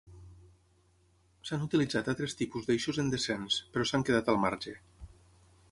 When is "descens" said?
3.17-3.61